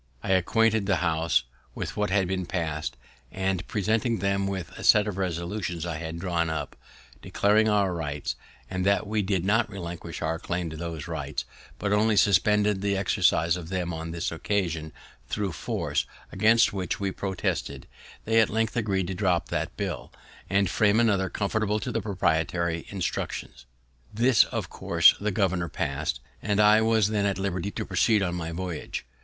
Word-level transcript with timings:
I 0.23 0.31
acquainted 0.31 0.87
the 0.87 0.95
House 1.05 1.43
with 1.75 1.95
what 1.95 2.09
had 2.09 2.27
pass'd, 2.49 2.97
and, 3.31 3.67
presenting 3.67 4.17
them 4.17 4.47
with 4.47 4.71
a 4.71 4.83
set 4.83 5.05
of 5.07 5.15
resolutions 5.19 5.85
I 5.85 5.97
had 5.99 6.17
drawn 6.17 6.49
up, 6.49 6.75
declaring 7.21 7.69
our 7.69 7.93
rights, 7.93 8.35
and 8.67 8.83
that 8.83 9.05
we 9.05 9.21
did 9.21 9.45
not 9.45 9.69
relinquish 9.69 10.23
our 10.23 10.39
claim 10.39 10.71
to 10.71 10.75
those 10.75 11.07
rights, 11.07 11.45
but 11.77 11.93
only 11.93 12.17
suspended 12.17 12.81
the 12.81 12.97
exercise 12.97 13.55
of 13.55 13.69
them 13.69 13.93
on 13.93 14.09
this 14.09 14.31
occasion 14.31 14.91
thro' 15.29 15.51
force, 15.51 16.07
against 16.31 16.73
which 16.73 16.99
we 16.99 17.11
protested, 17.11 17.85
they 18.25 18.39
at 18.39 18.49
length 18.49 18.75
agreed 18.75 19.05
to 19.05 19.13
drop 19.13 19.49
that 19.49 19.77
bill, 19.77 20.11
and 20.49 20.67
frame 20.67 20.99
another 20.99 21.29
conformable 21.29 21.79
to 21.79 21.91
the 21.91 22.01
proprietary 22.01 22.87
instructions. 22.89 23.67
This 24.11 24.45
of 24.45 24.67
course 24.67 25.13
the 25.19 25.29
governor 25.29 25.69
pass'd, 25.69 26.19
and 26.41 26.59
I 26.59 26.81
was 26.81 27.09
then 27.09 27.27
at 27.27 27.37
liberty 27.37 27.69
to 27.69 27.85
proceed 27.85 28.23
on 28.23 28.33
my 28.33 28.51
voyage. 28.51 29.05